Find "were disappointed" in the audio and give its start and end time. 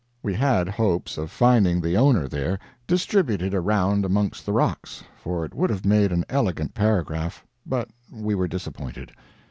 8.33-9.11